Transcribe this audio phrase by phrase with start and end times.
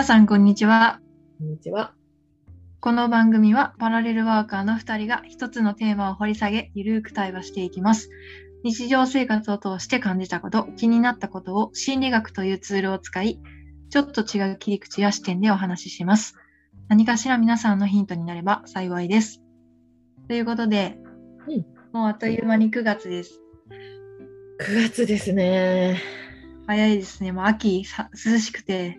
[0.00, 0.98] 皆さん、こんにちは。
[1.38, 1.92] こんにちは。
[2.80, 8.08] この番組はパラレルワーカーの2人が一つのテーマを掘り下げ、ゆるく対話していきます。
[8.64, 13.42] 日常生活を通して感じたこと、気になったことを心理学というツールを使い、
[13.90, 16.34] ちょっと違う切り口や視点でお話しします。
[16.88, 19.42] 何かしら皆さんのヒントになれば幸いです。
[20.28, 20.96] ということで、
[21.46, 23.38] うんもうあっという間に9月です。
[24.60, 26.00] 9月ですね。
[26.66, 27.32] 早いですね。
[27.32, 28.98] もう秋さ、涼しくて、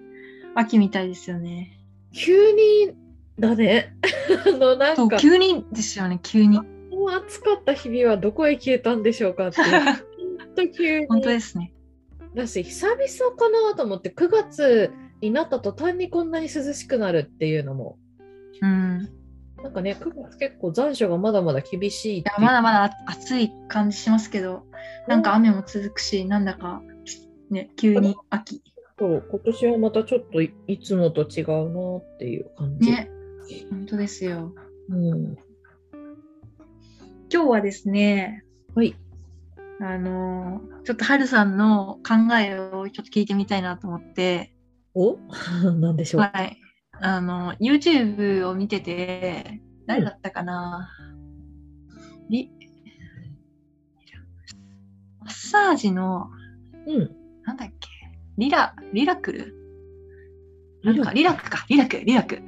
[0.56, 1.78] 秋みたいですよね。
[2.14, 2.94] 急に
[3.40, 3.94] だね。
[4.48, 6.60] あの、なんか、急にですよね、急に。
[6.60, 9.68] もう暑かった日々はどこへ消えたんでしょうかっていう。
[10.38, 11.08] 本当急に。
[11.08, 11.74] 本当ですね。
[12.36, 14.92] だし、久々かなと思って、9月
[15.22, 17.98] になった途端にこんなに涼しくなるっていうのも。
[18.62, 19.10] うん。
[19.64, 24.64] なんかね、9月結構残暑がまだまだ厳しいいういやまだまだ暑い感じしますけど、
[25.08, 26.82] なんか雨も続くし、なんだか、
[27.50, 28.62] ね、急に秋。
[29.02, 32.92] そう今年はまたちょっといいつもと違うなっていう感じ。
[32.92, 33.10] ね、
[33.72, 34.54] 本当ですよ。
[34.90, 35.36] うん。
[37.34, 38.44] 今日はですね、
[38.76, 38.96] はい。
[39.80, 44.56] あのーちょっとはるさんの考えをちょっと聞いてみたいなと思って、
[44.94, 45.18] お？
[45.80, 46.22] なんでしょう。
[46.22, 46.58] はい。
[47.00, 50.90] あの、YouTube を見てて、誰だったかな、
[52.30, 52.52] リ、
[55.22, 56.30] マッサージの、
[56.86, 57.16] うん。
[57.44, 57.81] なんだっけ？
[58.38, 59.56] リラ、リラクル？
[60.84, 62.40] なんか、リラクか、リラク、リラク。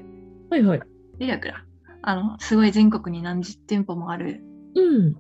[0.50, 0.82] はいはい。
[1.20, 1.66] リラクだ。
[2.02, 4.44] あの、すごい全国に何十店舗もある
[4.76, 5.16] うん。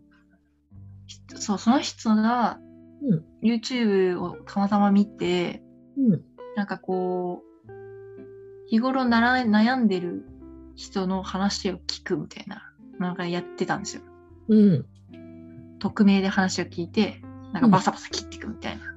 [1.05, 2.59] 人、そう、その人が
[3.01, 5.61] うん YouTube をたまたま見て、
[5.97, 6.21] うん。
[6.55, 7.71] なんかこう、
[8.67, 10.25] 日頃なら悩んでる
[10.75, 14.03] 人の話を聞くみたいな、なんかやってたんですよ。
[14.47, 14.85] うん。
[15.79, 17.21] 匿名で話を聞いて、
[17.51, 18.92] なんかバサバサ切っていくみたいな。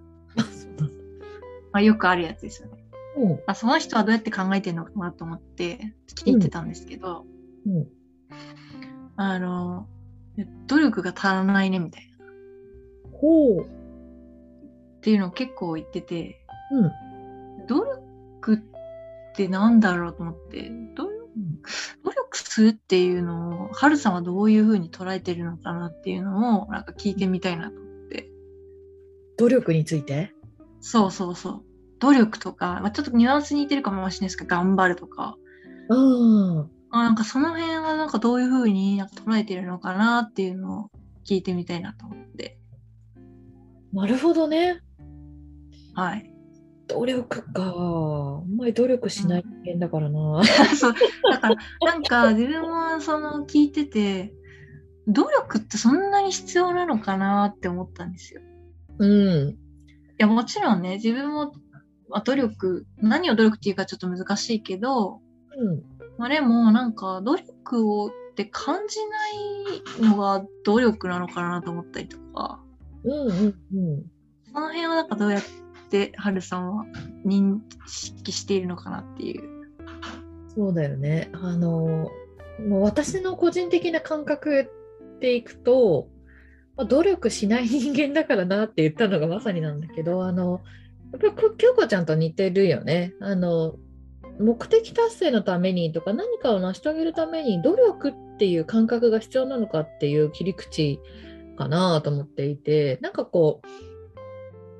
[1.76, 2.82] まあよくあるやつですよね。
[3.18, 3.30] うん。
[3.32, 5.94] まあ、その人はどうやって考えてるのかなと思って
[6.24, 7.26] 聞いてたんですけど、
[7.66, 7.86] うん。
[9.16, 9.86] あの、
[10.68, 13.18] 努力が足らないねみたいな。
[13.18, 13.66] ほう。
[13.66, 16.40] っていうのを結構言ってて、
[16.72, 17.66] うん。
[17.66, 18.58] 努力っ
[19.34, 21.26] てなんだろうと思って、努力
[22.04, 28.30] 努力するっていうのを、はるさんはどういうふうに捉えてるのかなっていうのを、なんか聞いてみたいなと思って。
[29.36, 30.32] 努力について？
[30.80, 31.65] そうそうそう。
[31.98, 35.36] 努力とか、まあ、ちょっとニュアンスに似てるかもしれないですけど、頑張るとか。
[35.88, 36.68] ああ。
[36.90, 40.90] あなんかその辺はなんかどういうふうになんか捉えてるのかなっていうのを
[41.26, 42.58] 聞いてみたいなと思って。
[43.92, 44.80] なるほどね。
[45.94, 46.30] はい。
[46.88, 47.62] 努力か。
[47.62, 50.42] あんまり努力しない人間だからな。
[50.76, 50.94] そう
[51.30, 54.32] だからなんか自分もその聞いてて
[55.08, 58.40] 努力ってそんなに必要なのかなって思ったんですよ。
[58.98, 59.48] うん。
[59.50, 59.56] い
[60.18, 61.52] やもちろんね自分も、
[62.08, 65.20] まあ、努力何を努力っていうかちょっと難しいけど、
[65.56, 65.82] うん。
[66.18, 68.98] まあ、でもなんか努力をって感じ
[69.98, 72.60] ないのが努力なのかなと思ったりとか
[73.04, 74.04] うんうんうん。
[74.52, 75.42] その辺はなんかどうやっ
[75.90, 76.84] てはるさんは
[77.24, 79.42] 認識しているのかなっていう。
[80.54, 81.30] そうだよね。
[81.32, 82.10] あの、
[82.66, 84.70] もう私の個人的な感覚
[85.20, 86.08] でいくと、
[86.76, 90.60] まあ、努力しない人間だからなって言ったのがまさになんだけど、あの、
[91.12, 93.14] やっぱりこ京子ちゃんと似てるよね。
[93.20, 93.76] あの、
[94.38, 101.00] 目的達成のためにとか何かを成し遂げるために努力っていう感覚が必要なのかっていう切り口
[101.56, 103.62] かなと思っていて、なんかこ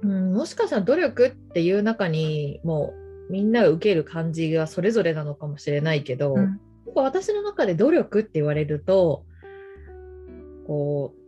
[0.03, 2.93] う、うん、もしかしたら努力っていう中にも
[3.29, 6.61] うみんなが受ける感じがそれぞれなのかもしれないけど、うん
[6.95, 9.27] 私の中で努力って言われると
[10.67, 11.26] こう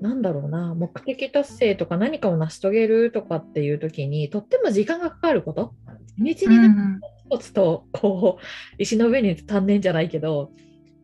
[0.00, 5.74] なんだろうな目的達成とか何かを成し遂げるとかっていう時にとっても時間がかかること。
[6.18, 7.00] 地道になんかうん。
[7.30, 10.50] コツとこう石の上に丹念じゃないけど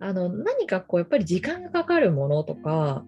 [0.01, 3.05] あの何かこうやっぱり時間がかかるものとか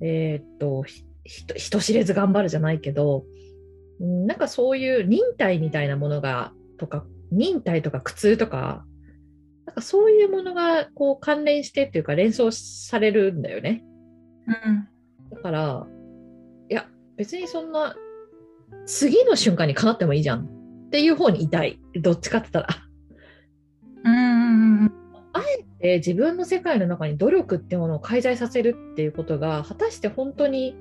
[0.00, 3.24] えーっとひひと人知れず頑張るじゃないけど
[4.00, 8.84] うんなんかそういう忍耐みたいなものがとか忍耐とか苦痛とか
[9.66, 13.84] なんかそういうものがこう関連してっていうか連想されるんだよね。
[14.46, 14.88] うん
[15.30, 15.86] だから
[16.70, 16.86] いや
[17.16, 17.94] 別にそんな
[18.84, 22.82] 次の瞬間にかなってもいいじゃんっていう方にいたいどっちかって言ったら。
[24.04, 25.06] うんうんうん
[25.78, 30.74] で自分の世界の中に努力っていうものを介在させるっていうことが果たして本当に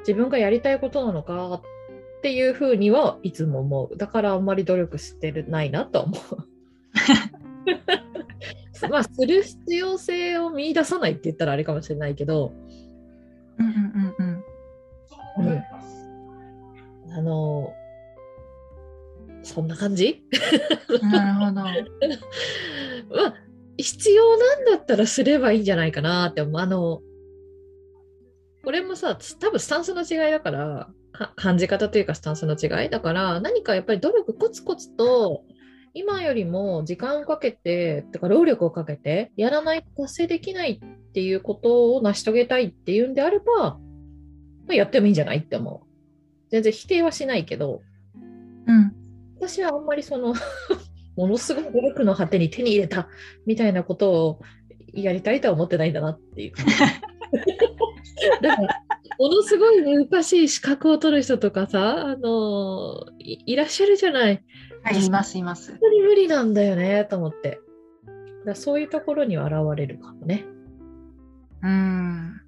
[0.00, 1.62] 自分がやりたいことなのかっ
[2.22, 6.20] ていうふうにはいつも思うだからあんまり努力してるないなと思う。
[8.90, 12.52] まあする必要性を見出さないって言ったらあれかもしれないけど、
[13.58, 15.62] うんうんうんうんうん
[17.12, 17.72] あの
[19.42, 20.22] そんな感じ？
[21.02, 21.62] なるほど。
[23.14, 23.34] まあ
[23.78, 26.60] 必要なんだったらすればいいんじゃないかなって思う。
[26.60, 27.00] あの
[28.64, 35.44] これもさ多分スタンスの違いだからか感じ方というかスタンスの違いだから何かやっぱり努力コツコツと
[35.94, 40.80] 今よりも時間をかけてとか労力をかけてやらないと達成できない
[41.16, 43.78] っていうことを成し遂げたいっていうんであれば、ま
[44.68, 45.88] あ、やってもいいんじゃないって思う。
[46.50, 47.80] 全然否定はしないけど
[48.66, 48.92] うん。
[49.40, 50.34] 私はあんまりその
[51.16, 53.08] ものすごい努力の果てに手に入れた
[53.46, 54.40] みたいなことを
[54.92, 56.52] やりたいとは思ってないんだなっていう。
[58.42, 58.82] だから
[59.18, 64.44] ものすごい難しい資格を取る人とかさ、あのいいらっしゃるじゃない。
[64.82, 65.70] はい、います、います。
[65.70, 67.58] 本当に無理なんだよねと思って。
[68.44, 70.44] だそういうところには現れるかもね。
[71.62, 72.40] うん。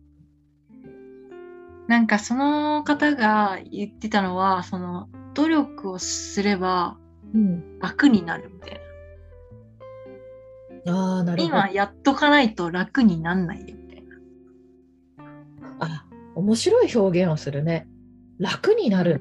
[1.89, 6.99] なんかその方が言ってたのは、その努力をすれば
[7.35, 8.81] うん、楽になるみたい
[10.85, 10.95] な。
[10.95, 11.55] ああ、なるほど。
[11.57, 14.17] 今やっとかないと楽になんないよみたいな。
[15.81, 17.87] あ面白い表現をするね。
[18.39, 19.21] 楽になる。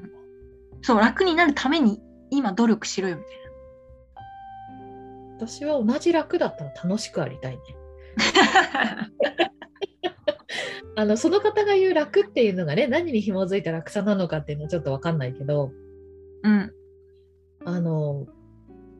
[0.82, 2.00] そう、楽になるために
[2.30, 3.38] 今努力しろよみたい
[5.38, 7.62] 私は同じ楽だったら楽しくありたいね。
[10.98, 11.02] な。
[11.02, 15.70] あのその方が言う楽っていうのがね何に紐づいた楽さなのかっていうのはちょっと分かんないけど
[16.42, 16.72] うん。
[17.64, 18.26] あの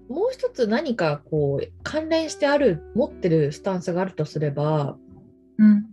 [0.09, 4.97] もう一つ何かこう関連してある持ってるスタンスがあるとすれば
[5.59, 5.87] うん。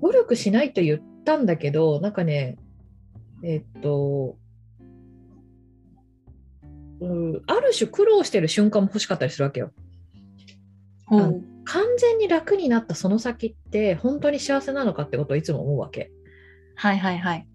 [0.00, 2.56] 努力しないと言ったんだけどなんかね
[3.42, 4.36] えっと
[7.00, 9.70] うんある種苦労してる瞬間も欲しかったりするわけよ。
[11.06, 16.10] ほう完全に楽になったその先って本当に幸せなのかってことをいつも思うわけ。
[16.76, 17.46] はいはいはい。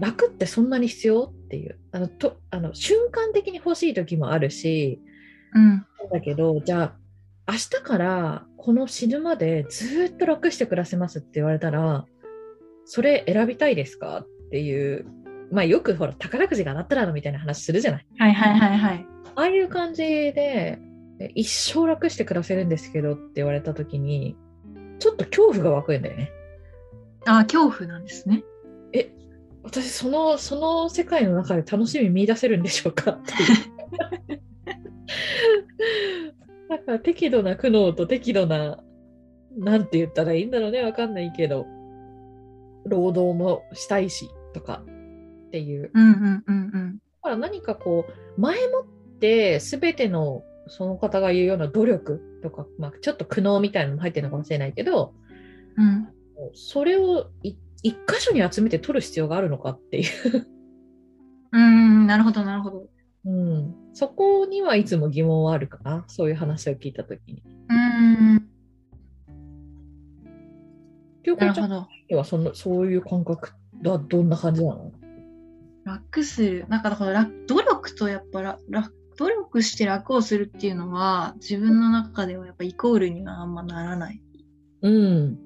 [0.00, 5.00] 楽ってそんなに必要っていうあのとあの瞬間的に欲しい時もあるし
[5.54, 5.86] うん。
[6.12, 6.94] だけどじゃ
[7.46, 12.06] あ明日からこの死ぬまでずっと楽して暮らせますって言われたら
[12.86, 15.06] それ選びたいですかっていう
[15.52, 19.06] まあよくほら宝くじが当たったらのみたいな話するじゃないはいはいはいはい。
[19.36, 20.93] ああいう感じでえ
[21.34, 24.36] 一生楽して暮らせるんですけどって言われた時に
[24.98, 26.30] ちょっと恐怖が湧くんだよね。
[27.26, 28.44] ああ、恐怖なんですね。
[29.62, 33.12] 私そのその世界の中で楽しみ見出せるんでしょうか？
[33.12, 33.34] ってい
[34.36, 34.42] う。
[36.68, 38.78] なんか適度な苦悩と適度な
[39.56, 40.82] なんて言ったらいいんだろうね。
[40.82, 41.66] わかんないけど。
[42.86, 44.82] 労働もしたいしとか
[45.46, 45.90] っていう。
[45.94, 46.96] うんうんうんうん。
[46.96, 48.86] だから何かこう前もっ
[49.18, 55.14] て全てのその方が言うような努力とか、まあ、ちょっと苦悩みたいなのも入ってるのかもしれないけど
[55.76, 56.08] うん。
[56.54, 60.06] それをい一箇所に集めて取る必要があるのかっていう
[61.52, 62.88] うーん、なるほどなるほど。
[63.26, 67.42] うん、そこにはいつも疑問はあるかな、そういう話を聞いたときに。
[67.68, 68.48] うーん、
[71.22, 73.52] 京子ちゃんはそんなそういう感覚
[73.84, 74.92] はどんな感じなの？
[75.84, 76.66] 楽する。
[76.68, 84.20] なんかだから楽努力とやっぱら楽努力して楽をするっていうのは自分の中ではやっぱイコールにはあんまならない。
[84.82, 85.38] うん。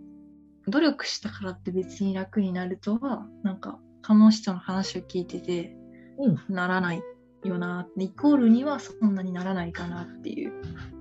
[0.67, 5.77] 努力したからって別に楽になるとはなんかこの人の話を聞いてて
[6.19, 6.55] うん。
[6.55, 7.03] ならない
[7.45, 10.53] よなってイコールにはそんなにならないかなっていう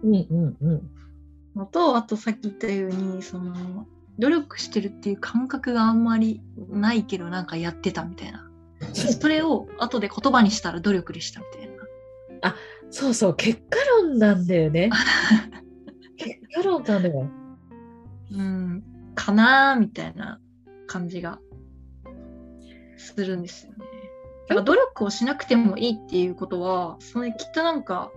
[0.04, 0.90] うんうんうん。
[1.56, 3.88] のとあとさっき言ったようにその
[4.20, 8.44] 努力してるっていう感覚があんまりないけどなんかやってたみたいな。
[8.94, 11.77] それを後で言葉にしたら努力でしたみたいな。
[12.90, 14.90] そうそう、結果論なんだよね。
[16.18, 17.30] 結果論なんだよ。
[18.32, 18.84] うん、
[19.16, 20.40] かなーみたいな
[20.88, 21.40] 感じが
[22.98, 23.78] するんですよね。
[24.50, 28.12] だから努力をしなくてもいいっていうことは、それきっとなんか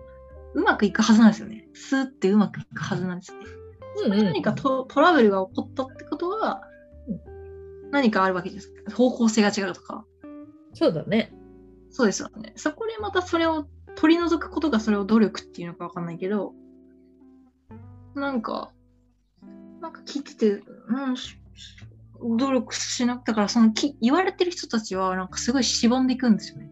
[0.54, 1.68] うまくいくはずなんですよね。
[1.74, 3.44] スーってうまくいくはずなんですよね。
[3.46, 6.62] うんうん何かトトラブルが起こったってことは、
[7.90, 8.72] 何かあるわけです。
[8.94, 10.04] 方向性が違うとか。
[10.74, 11.32] そうだね。
[11.90, 12.52] そうですよね。
[12.56, 13.66] そこでまたそれを
[14.00, 16.54] 取り除くことがそれを努力っていうのかわかんないけど、
[18.14, 18.72] なんか、
[19.82, 21.36] なんか聞いてて、うん、し
[22.38, 26.70] 努力しなくだから、そのき言われてる人たちはなんかすごいしぼんでいくんですよね。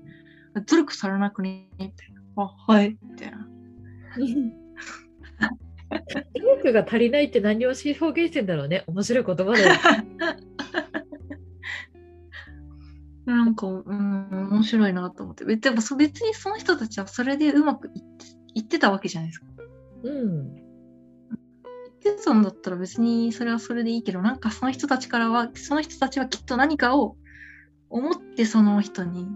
[0.66, 1.68] 努力されなくね？
[1.78, 2.22] みたいな。
[2.44, 3.46] あ、はい、みたいな。
[6.34, 8.84] 努力が足りないって何をし表現してんだろうね。
[8.86, 9.74] 面白い言葉だよ。
[13.32, 15.44] なんか、うん、面白いなと思って。
[15.44, 19.46] でもそ別にその人たちはそれでうまくいっていってたわけじゃないですか。
[20.04, 20.54] うん。
[20.54, 27.16] 言ってたんだったら別にそれはそれでいいけど、なんかその人たちからは、その人たちはきっと何かを
[27.90, 29.28] 思ってその人に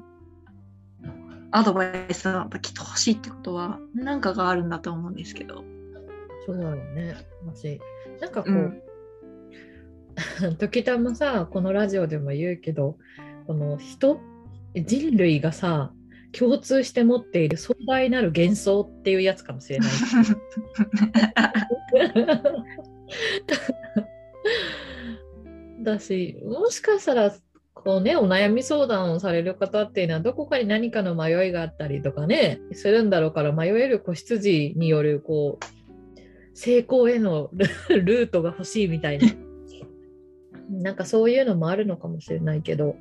[1.51, 5.65] アドバイスがきっと欲しいってことは、何かがあるんだと思うんですけど。
[6.47, 7.15] そうだろうね。
[7.47, 7.79] 私、
[8.23, 8.83] なんかこう、うん
[10.59, 12.97] 時たまさ、このラジオでも言うけど、
[13.47, 14.21] この人、
[14.75, 15.93] 人類がさ、
[16.33, 19.91] 共通して持っている壮大なる幻想っていうやつかもしれない。
[25.85, 27.35] だし、もしかしたら、
[27.75, 35.65] こうね、お悩み相談をされる方っていうのは、どこかに何かの迷いがあったりとかね、するんだろうから、迷える子羊による、こう、
[36.55, 37.51] 成功への
[37.89, 39.29] ルルートが欲しいみたいな、
[40.71, 42.97] なんかそういうのもあるのかもしれないけど、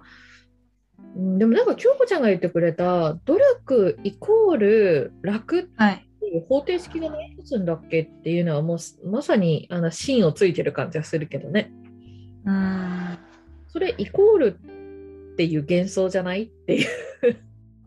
[1.15, 6.07] うんでもなんか京子ちゃんが言ってくれた努力イコール楽っはい。
[6.19, 11.71] ていう方程式が何つんだっけっていうのはもうまさにあの芯をついてる感じがするけどね。
[12.45, 13.17] うーん。
[13.69, 14.59] それイコール
[15.33, 16.87] っていう幻想じゃないっていう。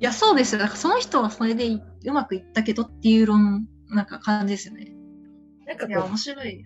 [0.00, 0.58] いや、そうですよ。
[0.58, 4.92] だからその人はそれでいうまくいったけどっていう論、なんか感じですよね。
[5.66, 6.64] なんかこう面白い。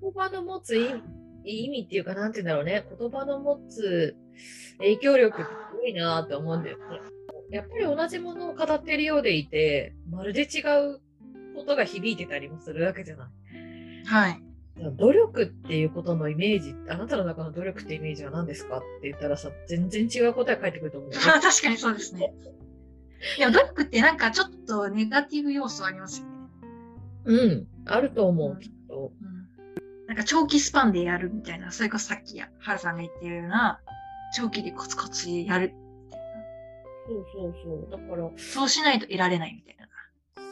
[0.00, 1.02] 言葉の持つ意味
[1.44, 2.86] 意味っていうかなんて言うんだろうね。
[2.98, 4.16] 言葉の持つ
[4.78, 6.84] 影響力ってすごいなって思うんだよね。
[7.50, 10.60] やっぱり同じものを語ってるようでいて、まるで違
[10.92, 11.00] う
[11.56, 14.06] ことが響いてたりもするわけじゃない。
[14.06, 14.42] はい。
[14.96, 21.10] 努力っていうことのイメージ、あなたの中の努力ってイメージは何ですかって言ったらさ、全然違う答え返ってくると思う。
[21.12, 22.32] 確かにそうですね。
[23.38, 26.32] いや、努力ってなんかちょっとネガティブ要素ありますよね。
[27.24, 29.12] うん、あると思う、うんきっと。
[29.20, 29.37] うん。
[30.08, 33.78] なんか長期スパンでやるみたいな、それこそさっきや、はるさんが言ってるような、
[34.34, 35.74] 長期でコツコツやる。
[37.06, 37.90] そうそうそう。
[37.90, 39.86] だから、そうしないと得られないみたいな。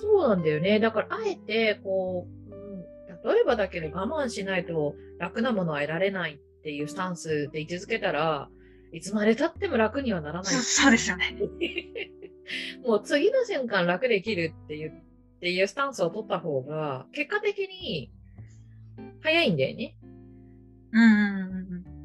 [0.03, 0.79] そうなんだよね。
[0.79, 8.51] だから、あえて、こう、うん、例えばだけど我慢しないと楽なものは得られないっていうスタンスで位置づけたら、
[8.93, 10.61] いつまで経っても楽にはならないそう。
[10.85, 11.35] そうですよね。
[12.85, 18.11] もう次の瞬間楽できるっていう、っていうスタンスを取った方が、結果的に
[19.23, 19.97] 早いんだよね。
[20.93, 21.97] うんうんうん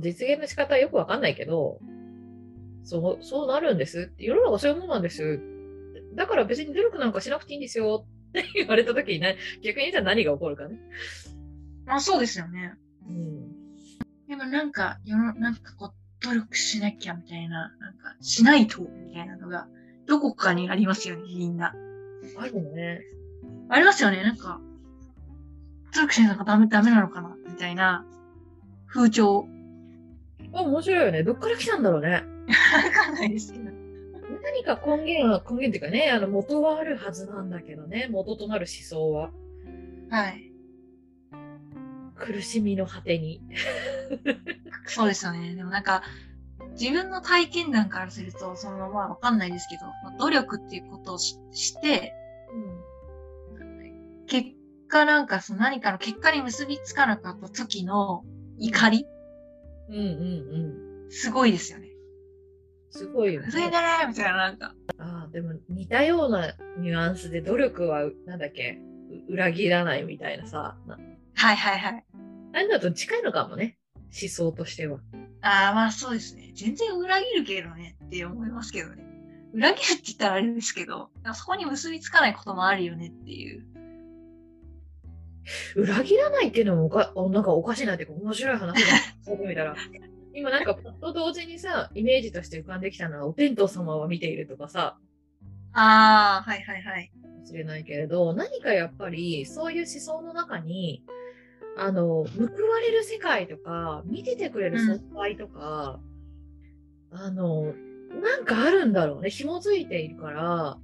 [0.00, 1.80] 実現の仕方はよくわかんないけど、
[2.82, 4.24] そう、そうなるんですって。
[4.24, 5.40] 世の中そういうものなんです。
[6.14, 9.28] だから別に努力なんかしなくていいんですよって言われた時にな、
[9.62, 10.78] 逆にじゃあ何が起こるかね。
[11.84, 12.74] まあそうですよね。
[13.08, 13.56] うん。
[14.28, 19.68] でもなんか、世の、なんかこう、努力しなきゃみたいな、なんか、しないとみたいなのが、
[20.06, 21.74] どこかにありますよね、みんな。
[22.38, 23.00] あるね。
[23.68, 24.60] ありますよね、なんか、
[25.94, 27.36] 努力しないとダメ、ダメなのかな？
[27.48, 28.04] みたいな
[28.86, 29.48] 風潮。
[30.52, 31.22] あ、面白いよね。
[31.22, 32.10] どっから来たんだろうね。
[32.12, 32.22] わ
[32.92, 33.64] かんないですけど。
[34.42, 39.30] 何か根源は、根源っていうかね、あの元はあるはずなんだけどね、元となる思想は。
[40.10, 40.52] はい。
[42.14, 43.42] 苦しみの果てに。
[44.86, 45.54] そうですよね。
[45.54, 46.02] でもなんか、
[46.78, 52.14] 自分の体験談からすると、その、まあわかんないですけど、まあ努力っていうことをしして、
[54.26, 54.50] 結
[54.88, 58.24] 果なんかその何かの結果に結びつかなかった時の
[58.58, 59.06] 怒り、
[59.88, 60.02] うんうん
[61.04, 61.10] うん。
[61.10, 61.88] すごいですよね。
[62.90, 63.50] すごいよね。
[63.50, 64.74] それだねみたいな、なんか。
[64.98, 68.80] ああ、でも似たようなニュアンスで努力は、なんだっけ、
[69.28, 70.76] う裏切らないみたいなさ。
[70.86, 70.98] な
[71.34, 72.04] はいはいはい。
[72.54, 73.78] あれだと近いのかもね。
[74.20, 75.00] 思想としては。
[75.42, 76.52] ああ、まあそうですね。
[76.54, 79.04] 全然裏切るけどねって思いますけどね。
[79.52, 83.66] 裏切るって言ったらあれですけど、そこに結びつかないこともあるよねっていう。
[85.74, 88.86] 裏切らないっていうのもおかおなんかおかしいなっていうか面白い話だ。
[89.22, 89.74] そう見たら。
[90.34, 94.98] 今なんかパッと同時にさ、イメージとして浮かんできたのは、お天道様は見ているとかさ、
[95.72, 97.10] ああ、はいはいはい。
[97.22, 101.02] かもしれないけれど、何かやっぱりそういう思想の中に、
[101.78, 106.00] あの、報われる世界とか、見ててくれる存在とか、
[107.10, 107.74] あの、
[108.22, 109.30] なんかあるんだろうね。
[109.30, 110.78] 紐づいているから、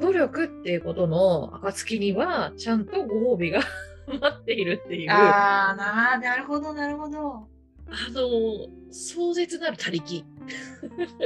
[0.00, 3.60] 努力っていうことの暁には、ちゃんとご褒美が
[4.06, 7.48] 待っているっていう、あああ、なるほどなるほど。
[7.88, 10.24] の、壮絶なる他力。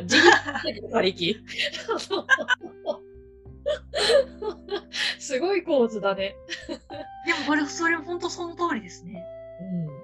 [0.03, 1.45] 自力他力。
[5.19, 6.37] すごい構図だね。
[6.69, 9.25] でもこれ、それ本当その通りですね。
[9.61, 10.01] うん。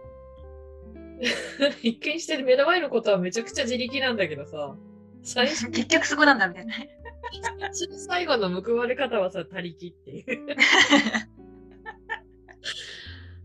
[1.82, 4.76] 一見して目の前のことはめちゃくちゃ自力なんだけどさ、
[5.22, 6.74] 最初 結局そこなんだみたいな。
[8.06, 10.56] 最後の報われ方はさ、他力っていう。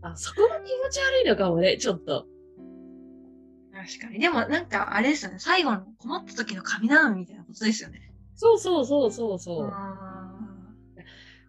[0.02, 2.26] あ、そこが気持ち悪いのかもね、ちょっと。
[3.72, 4.18] 確かに。
[4.20, 5.38] でもなんかあれですよね。
[5.38, 8.12] 最後の困った時の神頼みみたいなことですよね。
[8.34, 9.70] そうそうそうそうそう。
[9.72, 10.02] あ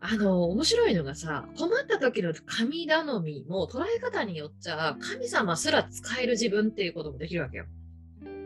[0.05, 7.65] あの、面白いのがさ、困った時の神頼みも捉え方によっちゃ、神様すら使える自分っていうこともできるわけよ。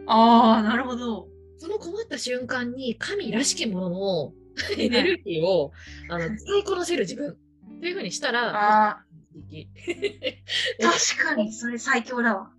[0.05, 1.27] あー、なるほど。
[1.57, 4.33] その困った瞬間に神らしきものの
[4.77, 5.71] エネルギーを、
[6.09, 9.03] あの使いこなせる自分っていうふうにしたら、
[10.81, 12.51] 確かに、それ最強だわ。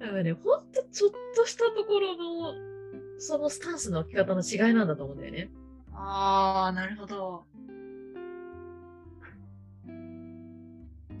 [0.00, 2.54] だからね、ほんとちょっとしたところの、
[3.18, 5.50] そのスタンスの置き方の違いなんだと思うんだよね。
[5.92, 7.44] ああ、なるほど。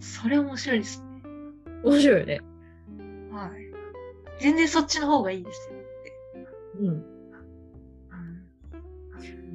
[0.00, 1.06] それ面白いですね。
[1.84, 2.40] 面白いよね。
[3.30, 4.40] はい。
[4.40, 5.75] 全然そっちの方がいいですよ。
[6.80, 7.04] うん。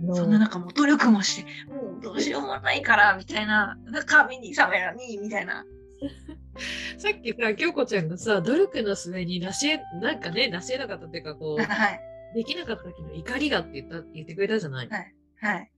[0.08, 5.66] うん、そんな中もう努力もして、もうどうしようもないから、みたいな、神にサメラに、みたいな。
[6.98, 12.02] さっきさ、京子ちゃんがさ、努力の末になし得、なんかね、なし得なかったっていうか、こう、はい。
[12.34, 14.90] できなかった時の怒りがって言った、言ってくれたじゃない？
[14.90, 15.72] はい。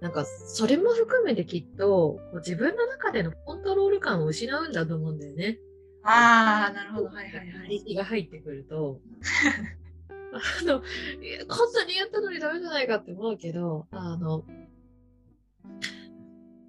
[0.00, 5.58] なんか、それも含めてきっと、こう自分の中でのコントロール感を失うんだと思うんだよね。
[6.02, 7.06] ああ、なるほど。
[7.06, 7.78] はいはいはい。
[7.80, 9.00] 力が入ってくると、
[10.36, 14.44] あの、こんなにやったのにダメじゃないかって思うけど、あの、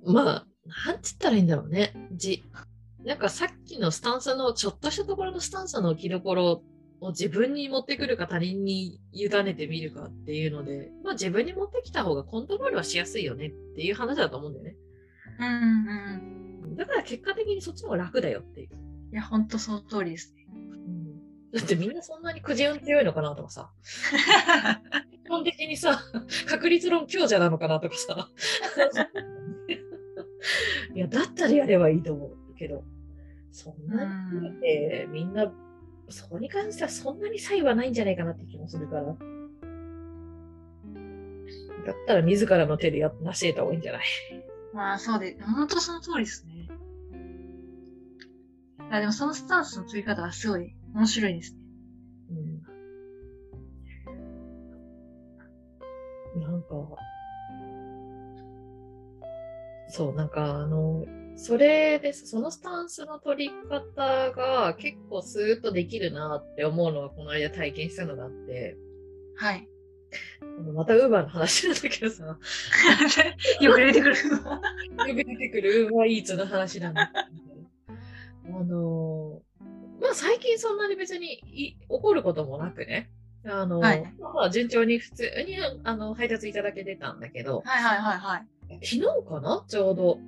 [0.05, 0.47] まあ、
[0.86, 1.93] なんつったらいいんだろうね。
[2.12, 2.43] じ、
[3.03, 6.63] なんかさっきのスタンスの、ちょっとしたところのスタンスの置きどころ
[7.00, 14.75] を自分に持ってくるか他人に委ねてみるかっていうので、まあ自分に持ってきた方がコントロールはしやすいよねっていう話だと思うんだよね。
[15.39, 16.75] うんうん。
[16.75, 18.69] だから結果的にそっちの方が楽だよっていう。
[19.13, 20.37] いや、ほんとその通りですね。
[21.57, 23.71] だってみんなそんなにくじ運強いのかなとかさ。
[25.25, 25.99] 基本的にさ、
[26.47, 28.29] 確率論強者なのかなとかさ。
[30.93, 32.83] いや、だったらやればいいと思うけど、
[33.51, 34.05] そんな
[34.39, 35.51] にってみんな、
[36.09, 39.03] そこに関してはそんなに差異はないんじゃないかなって気もするから。
[39.03, 39.11] だ
[41.93, 44.03] ったら自らの手でやなし得た方がいいんじゃない？
[44.73, 46.67] まあそうで、ほんとその通りですね。
[48.91, 51.60] あでもそのスタンスの取り方はすごい面白いですね。
[56.36, 56.41] うん。
[56.41, 56.67] なんか、
[59.89, 62.28] そう、なんかあの、それです。
[62.28, 68.76] そのスタンスの取り方が結構スーッとできるなって思うのがこの間体験したのがあって、
[69.38, 69.67] はい。
[70.73, 72.39] またウーバーの話なんだけどさ、
[73.62, 74.15] よ よく出てくる。
[74.15, 77.13] く出てくるウーバーイーツの話なんだけ
[78.52, 79.41] ど、あの、
[80.01, 83.10] まあ最近そんなに別にい起こることもなくね、
[83.45, 84.13] あの、はい。
[84.19, 88.47] まあ順調に普通にあの配達いただけてたんだけど、はいはいはいはい。
[88.86, 89.65] 昨日かな？
[89.67, 90.19] ちょうど。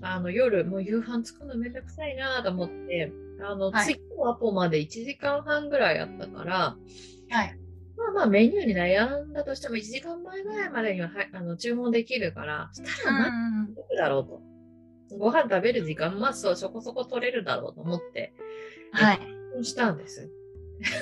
[0.00, 3.12] あの、夜、もう夕飯作るのめんどくさいなと思って、
[3.42, 3.86] あの、はい。
[3.86, 6.76] 次のアポまで1時間半ぐらいあったから、
[7.30, 7.58] はい。
[7.96, 15.16] まあまあメニューに悩んだとしても1時間前ぐらいまでには、はい、あの注文できるから、したらうん待ってるだろうと。
[15.18, 18.34] ご飯食べる時間、まあそう、そこそこ取れるだろうと思って、
[18.92, 19.64] はい。
[19.64, 20.30] したんです。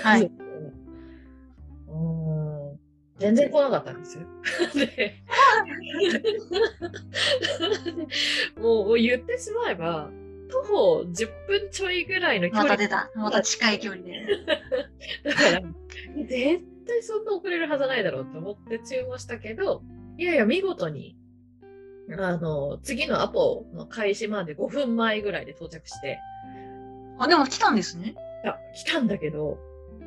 [0.03, 0.23] はい。
[0.23, 2.79] うーん
[3.19, 4.27] 全然来なかったんですよ。
[4.75, 5.15] で
[8.61, 10.11] もう言ってしまえば、
[10.49, 13.11] 徒歩10分ちょいぐらいの距離また出た。
[13.15, 14.27] また近い距離で。
[15.25, 15.63] だから、
[16.29, 19.83] 絶対そんな遅れるはずないだろうと思って注文したけど、
[20.19, 21.17] いやいや、見事に、
[22.19, 26.19] あの、次のアポの開始まで5分前ぐらいで到着して、
[27.19, 28.15] あ、でも来たんですね。
[28.45, 29.59] あ、来たんだけど、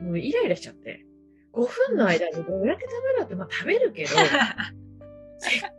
[0.01, 1.05] もうイライラしちゃって、
[1.53, 4.09] 5分の間にどうやって食べろって、まあ食べるけど、
[5.39, 5.73] せっかく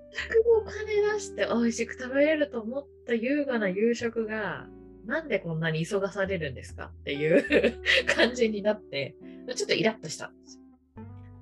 [0.59, 4.67] お金出して美味しく食べれると思った優雅な夕食が、
[5.07, 7.81] なんでこんなに急がされるんですかっていう
[8.15, 9.15] 感じになって、
[9.55, 10.63] ちょっとイラッとしたんですよ。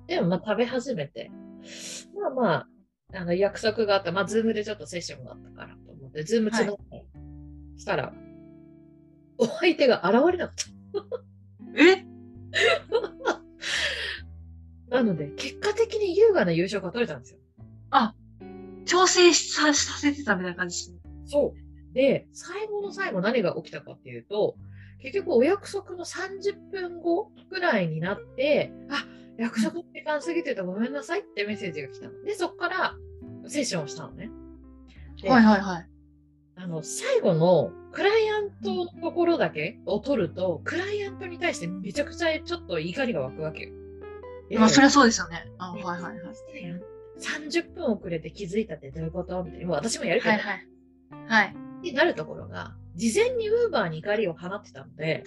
[0.07, 1.31] でもまあ食べ始めて、
[2.15, 2.67] まあまあ、
[3.13, 7.05] あの約束があった、まあ Zoom でちょっとセッションがあったからと思って、 Zoom つなって、
[7.77, 8.13] したら、
[9.39, 10.65] お相手が現れなかった。
[11.81, 12.05] え？
[14.95, 17.39] なので、結果的に優雅な優勝が取れたんですよ。
[18.89, 20.99] 調整ささせてたみたいな感じですね。
[21.25, 21.93] そう。
[21.93, 24.55] で、最後の最後何が起きたかっていうと、
[24.99, 29.05] 結局お約束の30分後ぐらいになって、あ、
[29.37, 32.23] 約束の時間過ぎててごめんなさいってメッセージが来たの。
[32.23, 32.95] で、そこから
[33.45, 34.31] セッションをしたのね。
[35.21, 35.89] ではいはいはい。
[36.61, 43.71] あの、最後のクライアントのところだけを取ると、クライアントに対してめちゃくちゃちょっと怒りが湧くわけよ。
[44.59, 45.45] まあ、そりゃそうですよね。
[45.57, 46.15] あ、はいはいはい。
[47.19, 49.41] 30分遅れて気づいたってどういうこと？
[49.43, 49.67] みたいな。
[49.67, 50.67] もう私もやるけど、はいはい。
[51.27, 51.55] はい。
[51.81, 55.23] になるところが、事前にウーバーに怒りを放ってたので、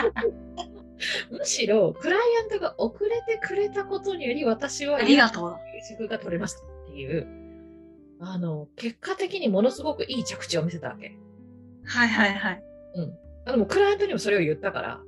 [1.30, 6.08] むしろクライアントが遅れてくれたことにより私はありがとう。
[6.08, 7.26] が取れましたっていう、
[8.20, 11.16] あの、結果的にものすごくいい着地を見せたわけ。
[11.84, 12.62] はいはいはい。
[12.94, 13.14] うん。
[13.46, 15.00] あでもクライアントにもそれを言ったから、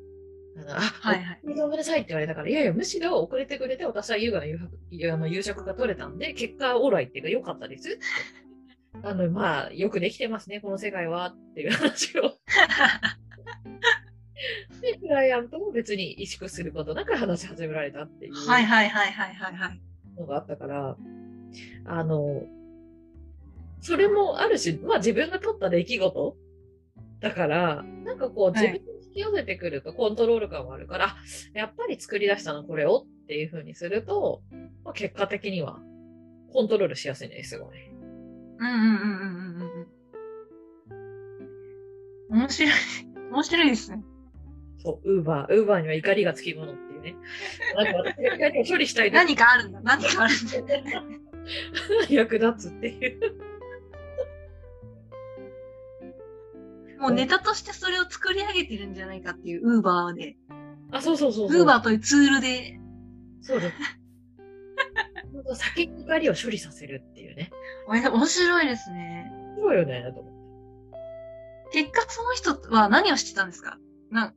[0.57, 7.99] あのあ、はいはいごめんなさいって言われたから、いやいや、むしろ遅れてくれて、私は優雅な夕食あの夕食が取れたんで、結果オーライっていうか良かったですって。
[9.03, 12.33] あの、まあ、よくできてますね、この世界はっていう話を。
[14.81, 19.81] で、クライアントも別に萎縮することなく話し始められたっていうはいはいはいはいはいはい。
[20.19, 20.97] のがあったから、
[21.87, 22.43] あの、
[23.83, 26.37] それもあるし、まあ自分が取った出来事
[27.21, 31.17] だから、なんかこうはい自分に引き寄せてくるとコントロール感もあるから、あ
[31.55, 34.43] やっぱり作り出したのこれをっていう風にすると、
[34.85, 35.81] まあ、結果的には
[36.53, 37.91] コントロールしやすいね、すごい。
[38.59, 39.23] うんうんうん
[39.57, 39.87] うん
[42.31, 42.39] うん。
[42.39, 42.73] 面白い。
[43.33, 44.05] 面白いですね。
[44.79, 47.17] そう、ウーバー、ウーバーには怒りがつきものっていうね。
[47.75, 49.81] なんか私が怒りを処理したい時何かあるんだ。
[49.83, 51.05] 何かあるんだ。
[52.11, 53.52] 役立つっていう。
[57.03, 60.37] もうネタとしてそれを作り上げてるんじゃないかっていう、ウーバーで。
[60.93, 61.59] あ、そうそうそうそう。
[61.59, 62.79] ウーバーというツールで。
[63.41, 65.59] そうです。
[65.59, 67.51] 先に怒りを処理させるっていうね。
[67.89, 69.33] 面白いですね。
[69.59, 70.33] そうよね、と思っ
[71.73, 71.83] て。
[71.83, 73.79] 結果その人は何をしてたんですか？
[74.11, 74.33] な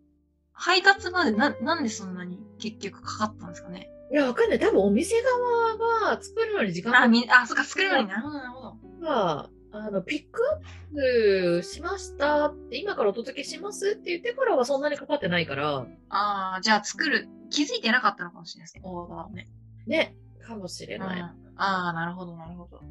[0.54, 3.90] 配達までな、なんでそんなに結局かかったんですかね？
[4.12, 4.60] いや、わかんない。
[4.60, 5.78] 多分お店側
[6.14, 9.50] が作るのに時間あ、がみ、あ、そっか、作るのになるほど、なるほど。
[9.92, 18.84] の、ピックアップしましたって、今からお届けしますって言ってからはそんなにかかってないから、ああ、じゃあ作る、気づいてなかったのかもしれないですね。
[18.86, 19.48] オーダーをね。
[19.88, 21.22] ね、かもしれうんない。
[21.22, 22.82] ああ、なるほど、なるほど。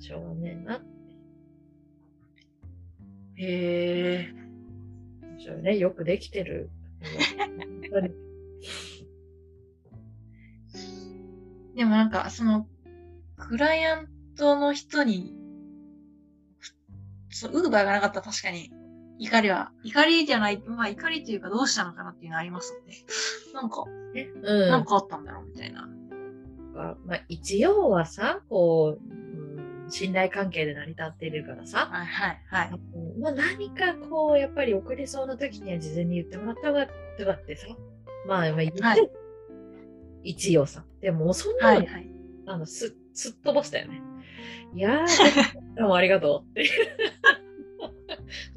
[0.00, 0.80] しょうがねえな。
[3.36, 4.34] へえ。
[5.22, 5.76] 面白いね。
[5.78, 6.70] よくできてる。
[11.74, 12.66] でもなんか、その、
[13.36, 15.34] クライアントの人に、
[17.32, 18.70] そう、ウーバーがなかったら確かに、
[19.18, 22.92] 怒りは、怒りじゃない、まあ怒りというかどうしたのかなっていうのはありますので、
[23.54, 24.70] なんか、うん。
[24.70, 25.88] なんかあったんだろうみたいな。
[26.74, 29.42] かまあ、一応はさ、こう、うん
[29.88, 33.20] 信頼関係で成り立っているからさ、はい、はい、はい。
[33.20, 36.86] まあ、何かこう、やっぱり遅れそうな時には事前に言ってもらった方が
[37.18, 37.66] とかってさ、
[38.26, 39.10] まあ、まあ言って、はい
[40.24, 42.06] 一応さ、でもそんなの、はい、はい。
[42.46, 44.00] あの、す、すっ飛ばしたよね。
[44.74, 45.06] いやー、
[45.76, 46.68] どうもありがとうっていう。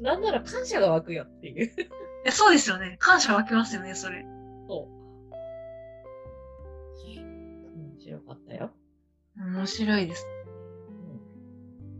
[0.00, 1.72] なんなら感謝が湧くよっていう。
[2.24, 2.96] えそうですよね。
[2.98, 4.24] 感謝湧きますよね、それ。
[4.68, 4.96] そう。
[7.76, 8.70] 面白かったよ。
[9.36, 10.26] 面白いです。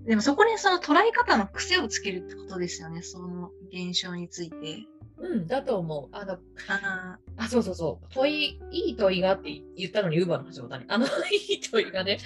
[0.07, 4.87] でもそこにその捉え方の癖をつけるってことですよね、その現象について。
[5.19, 6.14] うん、だと思う。
[6.14, 6.35] あの、
[6.69, 8.07] ああ、そうそうそう。
[8.11, 10.85] 問い、いい問いがって言ったのに、ウーバーの橋本に。
[10.88, 11.07] あの、
[11.51, 12.19] いい問いがね、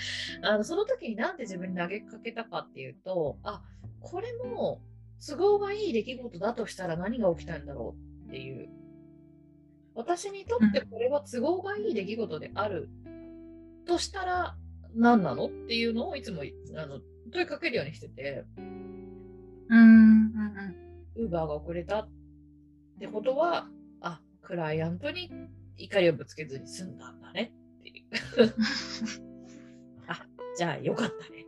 [0.43, 3.62] あの、その時になんで自分に投げかけたかっていうと、あ、
[4.01, 4.83] これも
[5.25, 7.95] 都合がいい出来事だとしたら何が起きたんだろ
[8.27, 8.69] うっていう。
[9.95, 12.88] 私にとってこれは都合がいい出来事である
[13.87, 14.57] としたら
[14.95, 16.43] 何なのっていうのをいつも
[16.77, 19.81] あの問いかけるようにしてて、ーうん、うん、
[21.16, 21.25] うん。
[21.25, 22.09] ウーバーが遅れたっ
[22.99, 23.69] てことは、
[24.01, 25.31] あ、クライアントに
[25.77, 28.55] 怒りをぶつけずに済んだんだねっていう。
[30.09, 31.47] あ、じゃあよかったね。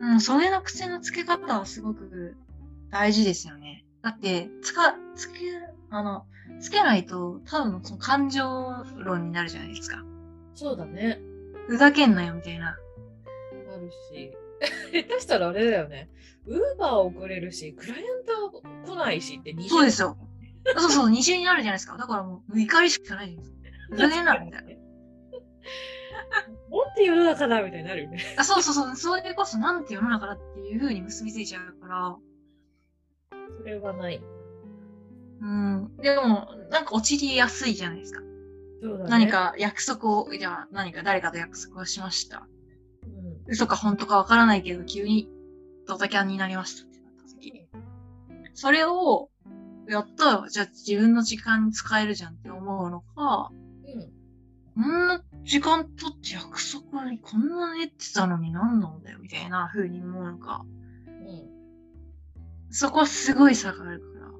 [0.00, 2.36] うん、それの癖のつけ方はすごく
[2.90, 3.84] 大事ですよね。
[4.02, 5.38] だって、つか、つけ、
[5.90, 6.26] あの、
[6.60, 8.44] つけないと、多分その感情
[8.98, 10.04] 論になるじゃないですか。
[10.54, 11.20] そうだね。
[11.66, 12.76] ふざけんなよ、みたいな。
[13.74, 14.32] あるし。
[14.92, 16.10] 下手したらあれだよね。
[16.46, 20.16] ウーバー遅れるし、クライアントは来ないしって二重そうですよ。
[20.76, 21.96] そうそう、二重になるじゃないですか。
[21.96, 23.52] だからもう、怒りしかないです。
[23.90, 24.68] ふざけんな、みたいな。
[24.68, 24.74] な
[26.92, 28.18] んて世の中だみたいになるよね。
[28.36, 32.16] あそうそうそう、それこそなんて世の中だっていう風に結びついちゃうから、
[33.58, 34.20] それはない。
[35.40, 35.96] うん。
[35.98, 38.20] でも、なんか陥りやすいじゃないですか。
[38.82, 39.10] そうだね。
[39.10, 39.28] 何。
[39.28, 42.46] か約束を、じゃあ何か誰かと約束をしました。
[43.46, 43.52] うん。
[43.52, 45.28] 嘘か本当かわからないけど、急に
[45.86, 47.68] ドタキャンになりましたってなった時に、
[48.54, 49.30] それを、
[49.88, 53.52] やったら、じゃあ自分の時間に使えるじゃんって思うのか、
[53.84, 54.82] うん。
[54.82, 60.64] こんな時間取って約束にこんな寝てたのに何なんだよみたいな風に思うのか、
[61.06, 61.48] うん。
[62.70, 64.32] そこはすごい差があるから、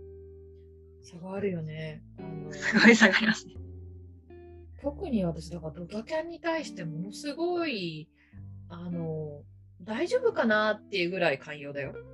[1.03, 2.03] 差があるよね。
[2.19, 3.55] あのすごい差がありますね。
[4.83, 8.09] 特に私、だからドタキャンに対してものすごい、
[8.69, 9.43] あの、
[9.83, 11.95] 大丈夫かなっていうぐらい寛容だよ。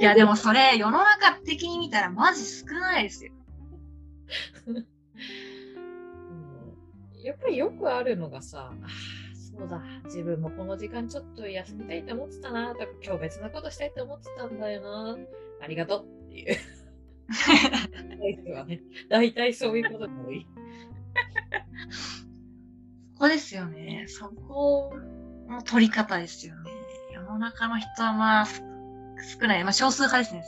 [0.00, 3.32] いやでもそれ世の中的に見たらマジ少ないですよ。
[4.68, 4.86] うん
[7.22, 8.88] やっぱりよくあるのがさ、あー
[9.58, 15.18] そうだ、自分もこの時間ちょっと休みたいと思ってたな、とか今日別なことしたいと思ってたんだよな、
[15.60, 16.56] ありがとうっていう。
[19.10, 20.46] 大体そういうことが多い。
[23.20, 24.06] そこですよね。
[24.08, 24.94] そこ
[25.46, 26.70] の取り方ですよね。
[27.12, 28.62] 世の中の人はまあ、す
[29.38, 29.62] 少ない。
[29.62, 30.42] まあ少数派ですね。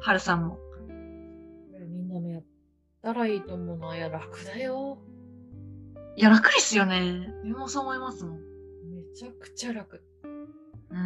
[0.00, 0.58] 春さんも。
[1.78, 2.44] みんなもやっ
[3.04, 3.96] たらいいと思うな。
[3.96, 4.98] いや、楽だよ。
[6.16, 7.28] いや、楽ですよね。
[7.44, 8.38] 自分もそう思いますもん。
[8.90, 10.02] めちゃくちゃ楽。
[10.90, 10.98] うん。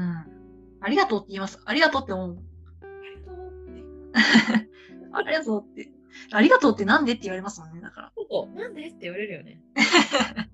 [0.80, 1.60] ありがとうって言います。
[1.66, 2.38] ありがとうって思う。
[2.80, 4.68] ありがとうって。
[5.12, 5.92] ありがとうって。
[6.32, 7.82] ありがとうってなんでって言われますもんね。
[7.82, 8.12] だから。
[8.16, 9.60] そうなんでって言われるよね。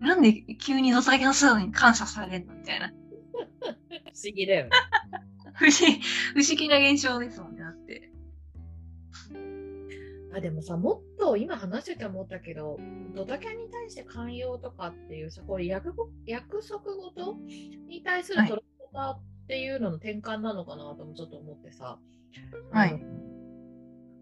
[0.00, 2.88] なんで急にドサキの姿に感謝されるのみたいな。
[2.88, 2.92] 不
[4.24, 4.70] 思議だよね。
[5.54, 6.00] 不思議、
[6.34, 7.62] 不思議な現象ですもんね。
[7.62, 8.10] だって。
[10.32, 12.78] あでもさ、もっと今話してて思ったけど、
[13.14, 17.36] ドタキャンに対して寛容とかっていうさ、こう約束約束事
[17.88, 18.60] に対するはい捉え
[18.92, 21.98] 方っていうのの転換なのかなともちょっと思ってさ、
[22.72, 23.04] はい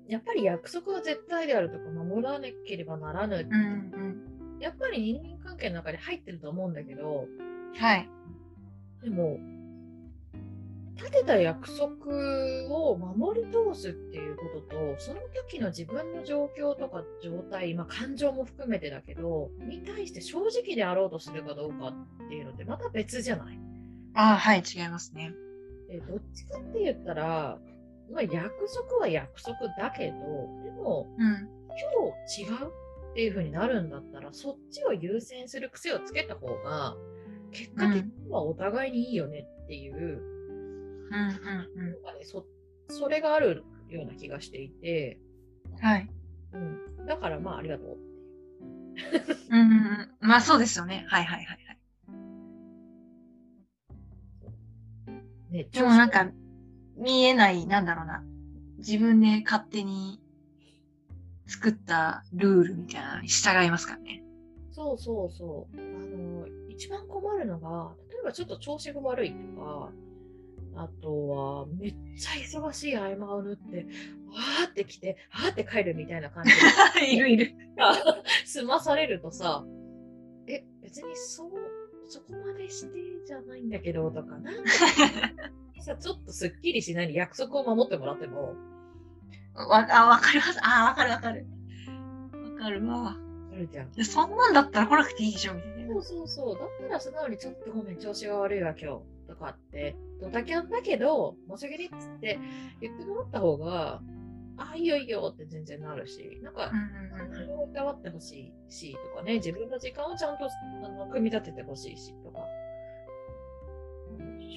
[0.08, 4.27] やっぱり約束は絶対であるとか守らなければならぬ、うんうん。
[4.60, 7.26] やっぱり人間関係の中に入ってると思うんだけど、
[7.76, 8.08] はい。
[9.02, 9.38] でも、
[10.96, 11.88] 立てた約束
[12.68, 21.94] を守り通すっていうことと、その時の自分の状況とか状態、まあ、感情も含めてだけど、に対して正直であろうとするかどうか
[22.24, 23.60] っていうのってまた別じゃない？
[24.14, 25.32] ああ、はい、違いますね。
[25.88, 27.58] でどっちかって言ったら、
[28.12, 30.14] まあ、約束は約束だけど、
[30.64, 31.48] でもうん。
[31.68, 32.72] 今日違う？
[33.10, 36.96] っていう風になるんだったら、そっちを優先する癖をつけた方が、
[37.52, 42.44] 結果的にはお互いにいいよねっていう、うんうんうなんかねそ
[42.90, 45.18] それがあるような気がしていて、
[45.70, 45.84] ん。
[45.84, 46.10] はい。
[46.52, 46.58] う
[47.02, 47.98] ん、だからまあありがとう。
[49.50, 49.70] うんうん
[50.20, 50.28] うん。
[50.28, 51.04] まあそうですよね。
[51.08, 51.78] はいはいはいはい。
[55.50, 56.30] ね、でもなんか、
[56.96, 58.22] 見えない、なんだろうな。
[58.78, 60.20] 自分で勝手に
[61.48, 64.22] 作ったルールみたいなのに従いますからね。
[64.70, 65.76] そうそうそう。
[65.76, 69.90] あの、一番困るのが、例えばちょっと調子が悪いとか、
[70.76, 76.52] あとは、めっちゃ忙しい合間を縫って、わーって来て、はーって帰るみたいな感じ
[77.00, 77.54] で いるいる。
[78.46, 79.64] 済まされるとさ、
[80.46, 81.50] え、別にそう、
[82.06, 84.70] そこまでしてじゃないんだけど、とか、なんか
[85.82, 88.54] さ、ちょっとすっきりしないに約束を守ってもらっても、
[89.66, 90.58] わ、あ、わかります。
[90.62, 91.46] あ、わかるわかる。
[92.54, 93.16] わかるわ。
[93.66, 93.92] じゃん。
[93.92, 95.94] でそんなんだったら来なくていいでしょ、みたいな。
[95.94, 96.58] そうそうそう。
[96.58, 99.02] だったら素直にちょっとごめん、調子が悪いわ、今日。
[99.28, 102.38] とかって、ドタキャンだけど、申し訳ねっつって
[102.80, 104.00] 言ってもらった方が、
[104.56, 110.48] あ、いいよいいよって全然なるし、なんかう、んうんうんそれをいたわってほしいし、とかね、自分の時間をちゃんと
[110.82, 112.40] あの組み立ててほしいし、とか、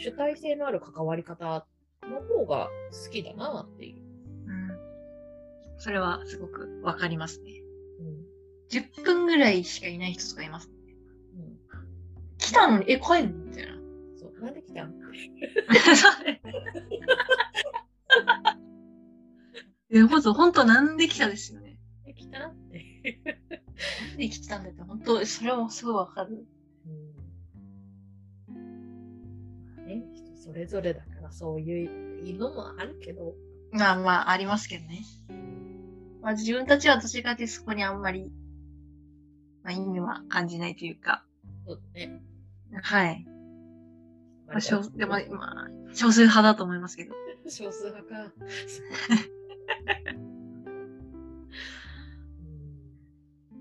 [0.02, 1.68] 主体性のある関わり方
[2.04, 2.70] の方が
[3.06, 4.11] 好きだなっていう。
[5.82, 5.84] うん。
[5.84, 7.52] それはすごくわかりますね。
[8.00, 8.32] うん
[8.72, 10.70] 10分ぐらいしかいない人とかいます。
[11.36, 11.58] うん、
[12.38, 13.46] 来たのに、え、帰るの？
[13.46, 13.74] みたいな。
[14.17, 14.98] そう、なんで来たんそ
[16.22, 16.41] うね
[19.94, 21.78] え、ほんと、ほんとなんで来たですよね。
[22.06, 23.20] で来たって。
[24.12, 26.48] なんで来たんだって、ほんと、それはすごいわかる。
[28.48, 33.36] うんね、人それぞれだからそういうのもあるけど、
[33.74, 35.02] まあまあ、ありますけどね。
[36.22, 38.32] まあ自分たちはどちらかそこにあんまり、
[39.64, 41.24] まあ意味は感じないというか、
[41.66, 42.22] そうだね。
[42.82, 43.26] はい。
[44.48, 45.24] まあ、少でも、まあ、
[45.94, 47.14] 少数派だと思いますけど。
[47.48, 48.34] 少数派か。
[52.42, 52.72] うん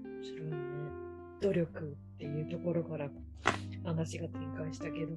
[0.04, 0.56] 面白いね。
[1.40, 3.08] 努力っていうところから
[3.84, 5.16] 話が展開したけど。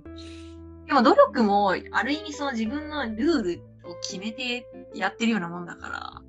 [0.85, 6.21] でも努力も、ある意味その自分のルールを決めてやってるようなもんだから、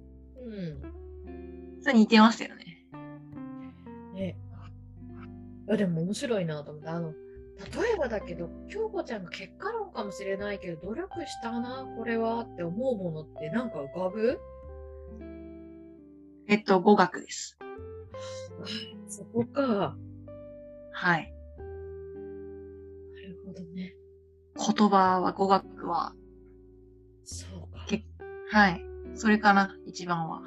[0.42, 1.03] うん。
[1.84, 2.64] それ似てますよね。
[4.14, 4.38] ね。
[5.68, 7.16] いやでも面白いなと思って、あの、例
[7.94, 14.40] えばだけど、京子ちゃんが結果論かもしれないけど、努力したな、これはって思うものってなんか浮かぶ？
[16.48, 17.58] えっと、語学です。
[19.06, 19.94] そこか。
[20.92, 21.34] はい。
[21.58, 23.94] なるほどね。
[24.56, 26.14] 言葉は、語学は、
[27.24, 27.84] そうか。
[27.86, 28.06] け
[28.50, 28.82] はい。
[29.14, 30.40] それかな、一番は。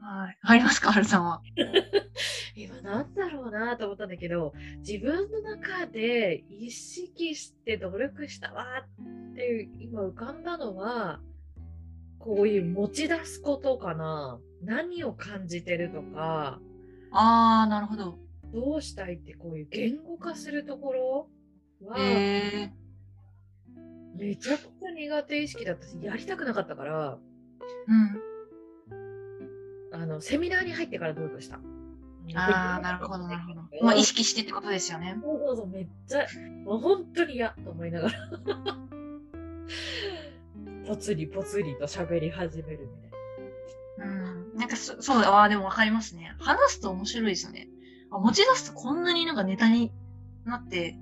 [0.00, 0.38] はい。
[0.42, 1.42] ありますか、はるさんは。
[2.54, 8.64] 今なんだろうなと思ったんだけど自分の中で意識して努力したわ
[9.32, 11.20] っていう今浮かんだのは
[12.18, 16.60] こういう持ち出すことかな何を感じてるとか
[17.10, 18.18] あー、なるほど。
[18.52, 21.30] どうしたいってこういう言語化するところ
[21.84, 22.72] は、へえ
[24.16, 27.18] めちゃくちゃ苦手意識だったし、やりたくなかったから、
[27.88, 28.20] うん。
[30.02, 31.60] あの、セミナーに入ってから努力した。
[32.34, 33.62] ああ、なるほど、なるほど。
[33.82, 35.16] まあ、意識してってことですよね。
[35.22, 36.26] そうそうそう、めっちゃ、
[36.64, 38.14] もう本当に嫌と思いながら。
[40.86, 43.10] ぽつりぽつりと喋り始めるみたい
[43.98, 44.04] う
[44.54, 44.56] ん。
[44.56, 46.34] なんかそ、そう、ああ、でもわかりますね。
[46.38, 47.68] 話すと面白いですよね。
[48.10, 49.92] あ持ち出すとこんなになんかネタに
[50.44, 50.98] なって、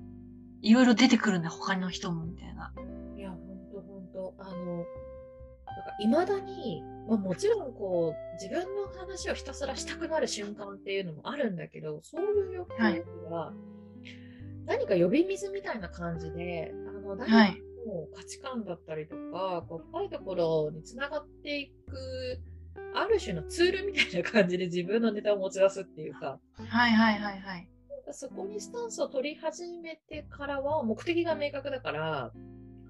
[0.61, 2.55] いろいろ出てくるんだ、他の人も、みたいな。
[2.55, 2.73] な。
[3.17, 3.39] いや、ほん
[3.71, 4.33] とほんと。
[4.39, 4.85] あの、
[5.85, 13.53] か、いまだに、まあ、もちろんこう、自分の話をひたすらしたくなる瞬間っていうのもあるんだけど、そういう欲求は、
[14.65, 17.61] 何か呼び水みたいな感じで、あの、誰かはい。
[17.85, 22.41] の価値観だったりとか、こう深いところにつながっていく、
[22.95, 27.69] ある種のツールみたいな感じで自分のネタを持ち出すっていうか、はいはいはいはい。
[28.11, 32.31] そこにスタンスを取り始めてからは目的が明確だから、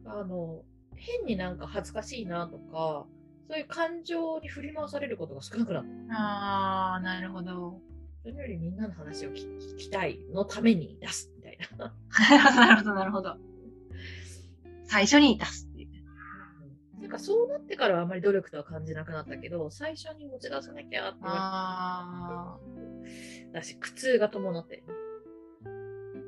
[0.05, 0.61] あの、
[0.95, 3.05] 変になんか恥ずかしいなとか、
[3.47, 6.15] そういう感情に振り回されることが少なくなった。
[6.15, 7.79] ああ、なるほど。
[8.23, 11.93] それよりみんなの話を聞聞きたいのために出すみたいな。
[12.67, 13.37] なるほど、なるほど。
[14.85, 17.01] 最初に出すっていう。
[17.01, 22.57] なんかそうなってからはあまり努力とは感じなくなったけど、最初に持ち出さなきゃってあ
[23.53, 24.83] だし、苦痛が伴って。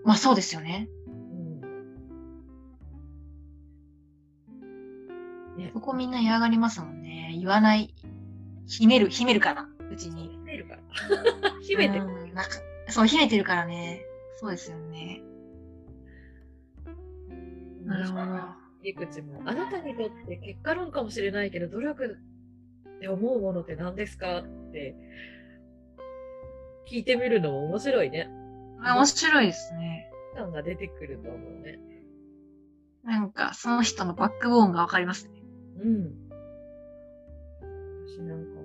[0.03, 0.89] まあそうですよね。
[5.57, 7.35] ねここみんな嫌がりますもんね。
[7.37, 7.93] 言わない。
[8.67, 10.29] 秘める、秘めるから、うちに。
[10.29, 10.81] 秘めるから。
[11.61, 12.05] 秘めてる。
[12.05, 12.51] うんなんか
[12.89, 14.01] そう、秘めてるからね。
[14.39, 15.21] そうですよね。
[17.83, 18.23] なるほど。
[18.83, 22.17] いくつも、あなたにとって結果論かもしれないけど、努力
[22.97, 24.95] って思うものって何ですかって
[26.89, 28.29] 聞いてみるのも面白いね。
[28.83, 30.11] あ面白いですね。
[30.37, 31.79] 感が出てくると思うね。
[33.03, 35.36] なんか、その人のバックボーンがわかりますね。
[35.79, 36.29] うん。
[38.07, 38.61] 私なんか、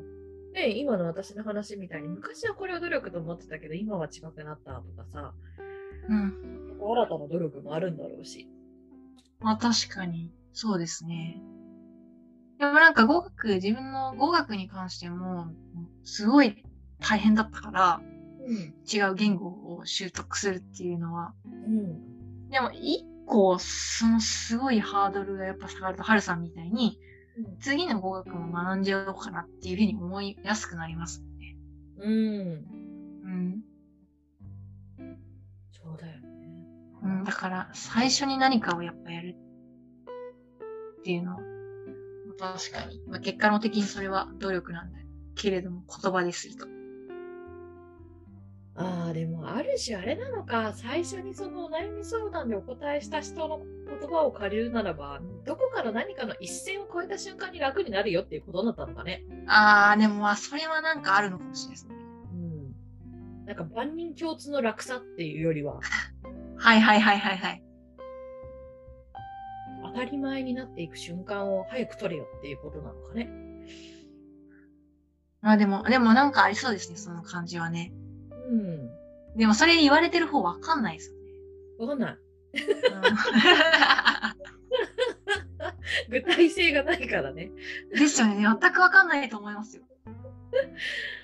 [0.55, 5.35] ね、今の私の話みたいに、昔はこれを努力と思ってたけど、今は違くなったとかさ、
[6.09, 6.79] うん。
[6.81, 8.49] 新たな努力もあるんだろうし。
[9.41, 11.41] まあ確かに、そうですね。
[12.59, 15.49] でもなんか語学、自分の語学に関しても、
[16.05, 16.63] すごい
[17.01, 18.01] 大変だったから、
[18.47, 18.75] うん。
[18.93, 19.47] 違う言語
[19.77, 21.35] を習得するっていうのは。
[21.45, 22.49] うん。
[22.51, 26.99] でも一個、そのすごいハードルがやっぱ下がると、ハルさんみたいに、
[27.61, 31.57] 次の語学も学んじゃおうかなっていうふうに思いやすくなりますね。
[31.99, 32.13] うん。
[32.13, 33.63] うん。
[35.71, 36.29] そうだよね。
[37.03, 39.37] うん、だから、最初に何かをやっぱやる
[40.99, 41.41] っていうのは、
[42.39, 43.01] 確かに。
[43.07, 44.99] まあ、結果論的にそれは努力なんだ
[45.35, 46.67] けれども、言葉ですると。
[48.75, 53.61] ああ、でもある種あれなのか、最初にそのお悩み相談でお答えした人の
[54.01, 59.25] 言葉を借りるならば、どこから何かの一線を越えた瞬間に楽になるよっていうことだったのかね。
[59.47, 61.95] あー、でもまあ、それはなんかあるのかもしれないですね。
[62.33, 63.47] うん。
[63.47, 65.81] なんか万人共通の楽さっていうよりは、
[66.57, 67.63] はいはいはいはいはい。
[69.85, 73.29] 当たり前になっていく瞬間を早く取れよっていうことなのかね。
[75.43, 77.93] まあでも、でもなんかありそうですね、その感じはね。
[78.53, 78.91] うん。
[79.37, 81.23] でもそれ言われてる方わかんないですよね。
[81.79, 82.13] わかんない。
[82.13, 82.19] うん
[86.09, 87.51] 具体性がないからね。
[87.93, 88.37] ですよね。
[88.37, 89.85] 全くわかんないと思いますよ。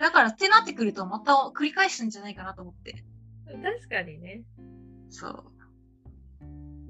[0.01, 3.05] だから、ってなってくると、また繰り返すんじゃないかなと思って。
[3.47, 4.43] 確かにね。
[5.11, 5.45] そう。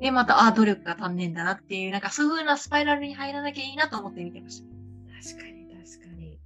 [0.01, 4.69] で、また、あ、努力が足んねえんだなっていう、なんかそういう風なスパイラルに入らなきゃいいなと思って見てました。
[5.31, 6.39] 確かに、確かに。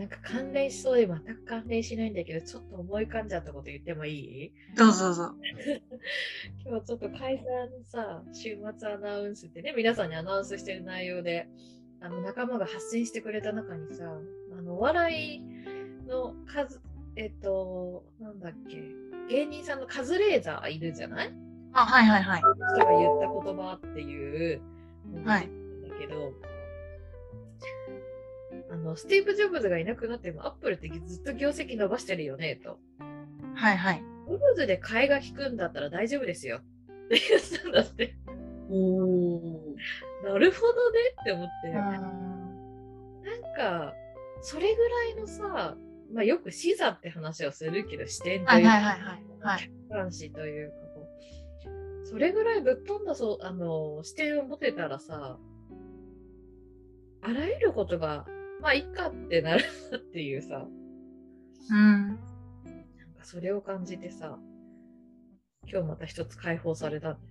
[0.00, 4.52] なんか関連しそうで全く関連しないんだけど、ちょっと思い浮かんじゃったこと言ってもいい？
[4.76, 5.34] どうぞどうぞ。
[6.66, 11.48] 今日ちょっと会社のさ、週末アナウンスってね、皆さんにアナウンスしてる内容で、
[12.00, 14.04] あの仲間が発信してくれた中にさ、
[14.58, 15.40] あのお笑い
[16.08, 16.80] の数、
[17.16, 18.82] えっと、なんだっけ、
[19.28, 21.34] 芸人さんのカズレーザーいるじゃない？
[21.74, 22.40] あ、はいはいはい。
[22.40, 22.48] 人
[22.86, 24.60] が言った言葉っていう
[25.26, 25.50] はい
[25.90, 26.32] だけど、
[28.70, 32.78] あのスティーブ・ジョブズがいなくなってもアップルってずっと業績伸ばしてるよねと。
[33.54, 34.02] はいはい。
[34.28, 36.60] ジョブズで替えが利くんだったら大丈夫ですよっ
[37.08, 38.16] て言ったんだって。
[38.70, 39.40] お
[40.24, 41.72] なるほどねって思って、ー。
[41.72, 43.94] なんか
[44.42, 45.76] それぐらいのさ、
[46.14, 49.22] まあ、よく視座って話をするけど視点とはいいうかはいはいはい。
[49.40, 49.70] はい。
[49.88, 50.74] 客観視というか
[52.10, 55.38] それぐらいぶっ飛んだそうあの視点を持てたらさ
[57.22, 58.26] あらゆることが
[58.60, 60.66] まあいいかってなるなっていうさ
[61.70, 62.08] うん。
[62.08, 62.16] なん
[63.18, 64.38] かそれを感じてさ
[65.70, 67.24] 今日また一つ解放されたんだよ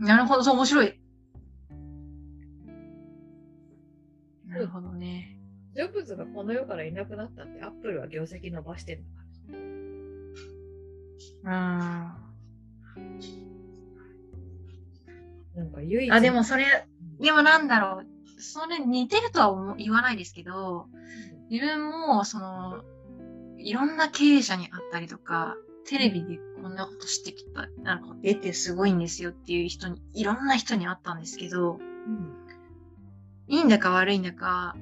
[0.00, 0.06] ね。
[0.06, 1.00] なるほど、そう、面白い。
[4.46, 5.38] なるほどね。
[5.74, 9.24] ジョブズがこの世からいなくなったって、アップルは業績伸ばしてるんだか
[11.44, 12.18] ら。
[12.96, 13.12] うん。
[15.56, 16.10] なんか唯一。
[16.10, 16.86] あ、でもそれ、
[17.20, 18.06] でもなんだろう。
[18.42, 20.86] それ似てるとは言わないですけど、
[21.48, 22.82] 自分も、その、
[23.58, 32.32] いろんな経営者に会ったりとか、テレビでこんなことしてきた、なんか出てすごいんですよっていう人に、いろんな人に会ったんですけど、うん。
[33.46, 34.76] いいんだか悪いんだか、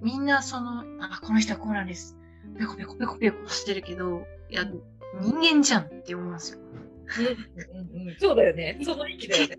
[0.00, 2.16] みんなその、あ、この人はこうなんです。
[2.58, 4.64] ペコペコペコペコしてるけど、いや、
[5.20, 6.58] 人間じゃんって思うんですよ。
[7.18, 7.26] うん
[8.00, 8.78] うんうん、そうだよね。
[8.82, 9.58] その域だよ結ね。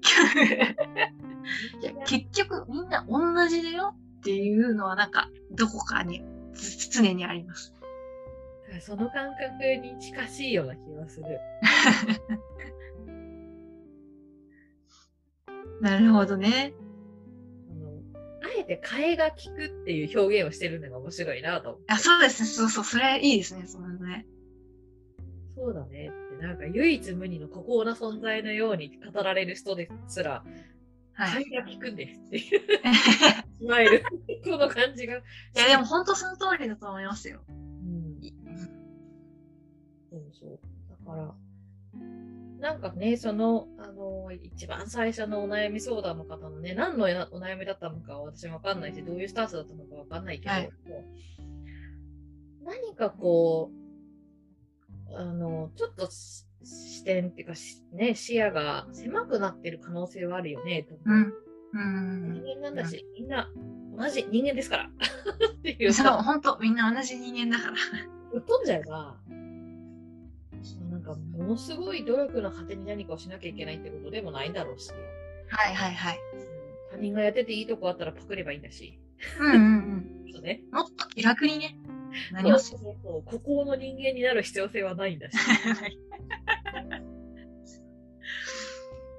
[1.80, 6.24] 局、い や結局みんな同じだよっていうのはなんか、どこかに
[6.54, 7.74] つ常にあります。
[8.82, 11.26] その感覚に近しいような気がする。
[15.82, 16.74] なるほどね。
[17.70, 18.02] あの
[18.42, 21.94] あえて替えが利くっていう表現をしてるのが面白いなと思って。
[21.94, 22.50] あ、そうですね。
[22.50, 22.84] そうそう。
[22.84, 23.68] それいいですね。
[23.68, 24.26] そのね。
[25.56, 30.44] そうだねって、なんか唯一無二の孤高な存在のように語られる人ですら、
[31.14, 31.50] はい。
[31.50, 32.62] が利くんですっていう、
[33.58, 34.04] スマイル。
[34.44, 35.18] この感じが。
[35.18, 35.22] い
[35.56, 37.42] や、でも本当その通りだと思いますよ。
[37.48, 38.20] うん、
[40.10, 40.60] そうそう。
[40.90, 41.36] だから、
[42.60, 50.70] なんかね、その、あの、一番最初のお悩み相談の方のね、何のお悩みだったのかは私わかんないし、どういうスタンスだったのかわかんないけど、はい
[52.66, 53.85] 何かこう、
[55.16, 61.10] あの、ちょっとし視点っていうかし、ね、視野が狭くなってる可能性はあるよね、と思う。
[61.10, 62.30] うん。
[62.30, 62.34] うん。
[62.34, 63.50] 人間なんだし、みんな
[63.98, 64.86] 同じ人間ですから。
[64.86, 67.78] っていうそう、さ、本当みんな同じ人間だから。
[68.32, 69.18] ぶっ飛んじゃえば、
[70.90, 74.92] なんかものすごい努力の果てに何かをしなきゃいけないってことでもないんだろうし、
[75.50, 76.20] はいはいはい。
[76.92, 79.00] 他人がやってていいとこあったらパクればいいんだし、
[79.40, 80.32] うんうんうん。
[80.34, 80.62] そうね。
[80.72, 81.78] もっと気楽にね、
[82.32, 82.80] なりますよ。
[82.80, 85.38] そうそうそう孤高の人間になる必要性はないんだし。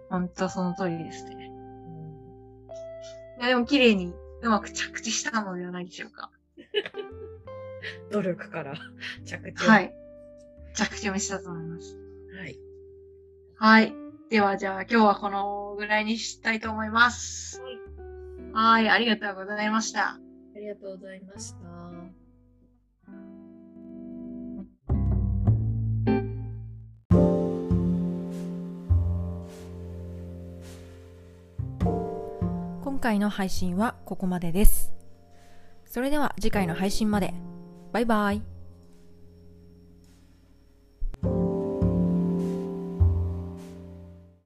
[0.09, 1.51] 本当その通りですね。
[1.51, 1.57] うん
[3.39, 6.31] いや、でも綺麗にうまく着地したのではないでしょうか。
[8.11, 8.75] 努力から
[9.25, 9.67] 着地。
[9.67, 9.81] は。
[9.81, 9.95] い。
[10.75, 11.97] 着地もしたと思います。
[12.39, 12.59] はい。
[13.57, 13.95] はい。
[14.31, 17.63] では、じゃあ今日はこのぐらいにしたいと思います。
[18.53, 18.89] はい。
[18.89, 20.19] ありがとうございました。
[20.57, 21.86] ありがとうございました。
[33.07, 34.93] 回の配信はここまでです。
[35.85, 37.35] それでは次回の配信まで。
[37.93, 38.56] バイバイ。